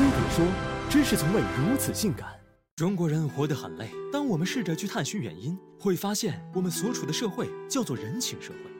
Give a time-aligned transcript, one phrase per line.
[0.00, 0.46] 飞碟说
[0.88, 2.30] ：“知识从未如此性感。”
[2.74, 3.90] 中国人活得很累。
[4.10, 8.70] 当我们试着去探寻原因，会发现我们所处的社会叫做人情社会，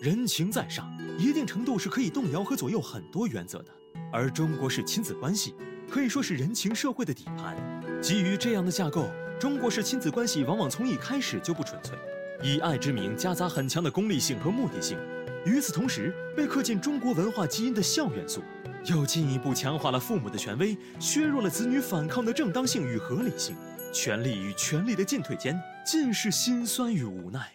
[0.00, 0.88] 人情在上，
[1.18, 3.72] 一定程度是可以动摇和左右很多原则的。
[4.12, 5.52] 而中国式亲子关系
[5.90, 7.56] 可以说是人情社会的底盘。
[8.00, 11.98] 基于这样的架构，中国式亲子关系往往从一开始就不纯粹，
[12.40, 14.96] 以爱之名夹杂很强的功利性和目的性。
[15.44, 18.44] 与此同时，被刻进中国文化基因的孝元素。
[18.86, 23.56] 又进一步强化了父母的权威，削弱了子女反抗的正当性与合理性。
[23.92, 27.52] 权力与权力的进退间，尽是心酸与无奈。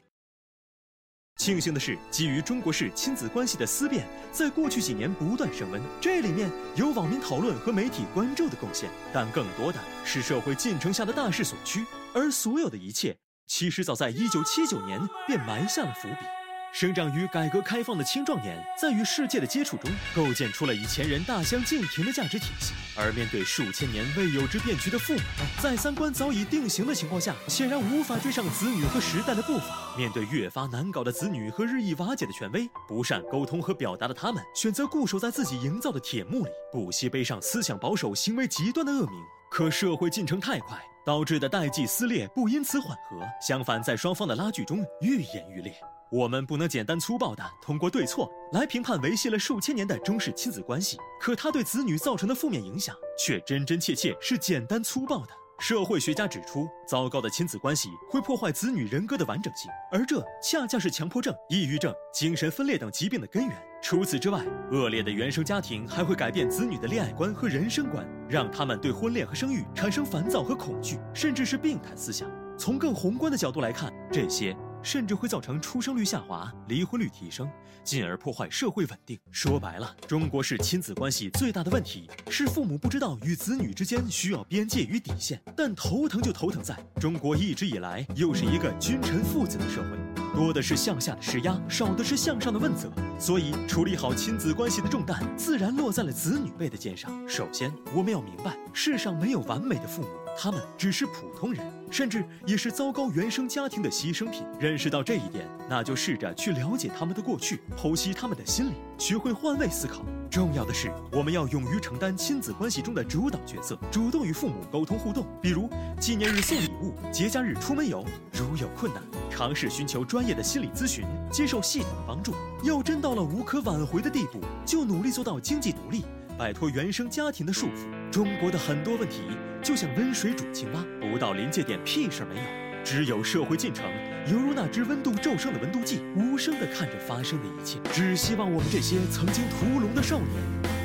[1.38, 5.82] 庆幸的是，基于中国式亲子关系的思辨，在过去几年不断升温。
[6.00, 11.86] 这里面有网民讨论和媒体关注的贡献，但更多的是社会进程下的大势所趋。
[12.14, 13.18] 而所有的一切，
[13.48, 16.43] 其实早在1979年便埋下了伏笔。
[16.74, 22.74] 生长于改革开放的青壮年，在与世界的接触中，构建出了与前人大相径庭的价值体系。
[22.98, 25.20] 而面对数千年未有之变局的父母，
[25.62, 29.96] 在三观早已定型的情况下，显然无法追上子女和时代的步伐。
[29.96, 39.24] 面对越发难搞的子女和日益瓦解的权威，不善沟通和表达的他们，选择固守在自己营造的铁幕里，不惜背上思想保守、行为极端的恶名。
[39.52, 45.72] 可社会进程太快，导致的代际撕裂不因此缓和，相反，在双方的拉锯中愈演愈烈。
[46.14, 55.30] 我们不能简单粗暴地通过对错来评判维系了数千年的中式亲子关系，可它对子女造成的负面影响却真真切切是简单粗暴的。
[55.58, 63.58] 社会学家指出，糟糕的亲子关系会破坏子女人格的完整性，而这恰恰是强迫症、抑郁症、精神分裂等疾病的根源。
[63.82, 72.30] 除此之外，恶劣的原生家庭还会改变子女的恋爱观和人生观，让他们对婚恋和生育产生烦躁和恐惧，甚至是病态思想。
[72.56, 74.56] 从更宏观的角度来看，这些。
[74.84, 77.50] 甚至会造成出生率下滑、离婚率提升，
[77.84, 79.18] 进而破坏社会稳定。
[79.32, 85.42] 说白了，中国式亲子关系最大的问题是父母不知道与子女之间需要边界与底线。
[85.56, 92.92] 但头疼就头疼在中国一直以来又是一个君臣父子的社会，多的是向下的施压，少的是向上的问责。
[93.18, 97.12] 所以，处理好亲子关系的重担自然落在了子女辈的肩上。
[97.28, 100.10] 首先，我们要明白，世上没有完美的父母。
[100.38, 104.44] 他们只是普通人，甚至也是糟糕原生家庭的牺牲品。
[104.60, 110.04] 认识到这一点，那就试着去了解他们的过去，剖析他们的心理，学会换位思考。
[110.28, 115.24] 重要的是，我们要勇于承担亲子关系中的主导角色，主动与父母沟通互动。
[115.40, 118.04] 比如，纪念日送礼物，节假日出门游。
[118.32, 122.34] 如有困难，尝试寻求专业的心理咨询，接受系统的帮助。
[122.64, 126.04] 要真到了无可挽回的地步，就努力做到经济独立，
[126.38, 128.12] 摆脱原生家庭的束缚。
[128.12, 129.22] 中国的很多问题。
[129.64, 132.42] 就像温水煮青蛙，不到临界点屁事儿没有，
[132.84, 133.86] 只有社会进程，
[134.30, 137.80] 犹如那只温度骤升的温度计，无声地看着发生的一切。
[137.94, 140.28] 只希望我们这些曾经屠龙的少年，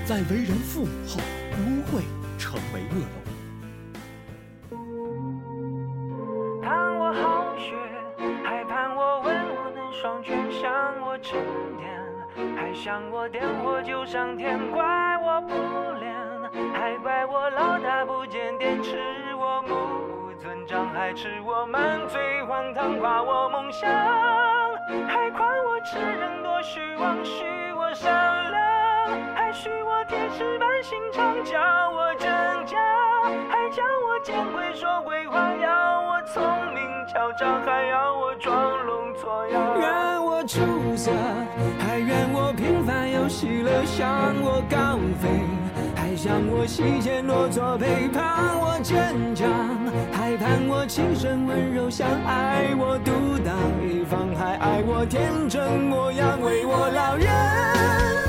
[0.06, 1.20] 在为人父母后，
[1.50, 2.04] 不会
[2.38, 3.18] 成为恶龙。
[6.62, 6.70] 盼
[7.00, 7.74] 我好学，
[8.44, 10.70] 还盼我稳，我能双全，向
[11.04, 11.36] 我沉
[11.78, 11.90] 淀，
[12.56, 14.84] 还想我点火就上天，怪
[15.22, 15.54] 我不
[15.98, 16.16] 练。
[16.72, 18.96] 还怪我老大不检点，吃
[19.36, 19.74] 我目
[20.06, 23.90] 不尊长，还吃我满嘴荒唐，夸我梦想，
[25.08, 27.44] 还夸我痴人多虚妄，许
[27.76, 32.30] 我善良，还许我铁石般心肠，叫我真
[32.64, 32.78] 假，
[33.50, 41.12] 还叫我见鬼说鬼话，要我聪明狡诈，还要我装聋作哑，愿我出色，
[43.28, 45.28] 平凡又喜乐，向我高飞。
[45.94, 49.48] 还向我细节落座，陪伴我坚强，
[50.10, 53.54] 还盼我轻声温柔，想爱我独挡
[53.86, 58.27] 一方，还爱我天真模样，为我老人。